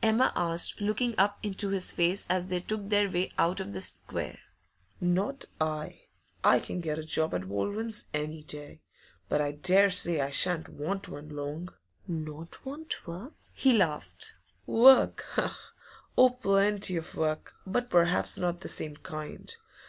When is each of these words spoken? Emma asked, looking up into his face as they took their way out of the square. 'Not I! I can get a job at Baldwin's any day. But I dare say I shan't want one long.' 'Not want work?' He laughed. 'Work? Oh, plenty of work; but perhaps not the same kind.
Emma 0.00 0.32
asked, 0.36 0.80
looking 0.80 1.12
up 1.18 1.40
into 1.42 1.70
his 1.70 1.90
face 1.90 2.24
as 2.30 2.50
they 2.50 2.60
took 2.60 2.88
their 2.88 3.10
way 3.10 3.32
out 3.36 3.58
of 3.58 3.72
the 3.72 3.80
square. 3.80 4.38
'Not 5.00 5.46
I! 5.60 6.02
I 6.44 6.60
can 6.60 6.80
get 6.80 7.00
a 7.00 7.04
job 7.04 7.34
at 7.34 7.48
Baldwin's 7.48 8.06
any 8.14 8.44
day. 8.44 8.80
But 9.28 9.40
I 9.40 9.50
dare 9.50 9.90
say 9.90 10.20
I 10.20 10.30
shan't 10.30 10.68
want 10.68 11.08
one 11.08 11.30
long.' 11.30 11.70
'Not 12.06 12.64
want 12.64 13.08
work?' 13.08 13.34
He 13.52 13.76
laughed. 13.76 14.34
'Work? 14.66 15.24
Oh, 16.16 16.30
plenty 16.30 16.94
of 16.96 17.16
work; 17.16 17.56
but 17.66 17.90
perhaps 17.90 18.38
not 18.38 18.60
the 18.60 18.68
same 18.68 18.96
kind. 18.98 19.52